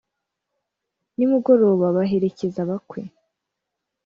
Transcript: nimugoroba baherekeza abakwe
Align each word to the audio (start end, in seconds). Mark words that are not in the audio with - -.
nimugoroba 1.15 1.85
baherekeza 1.95 2.59
abakwe 2.65 3.01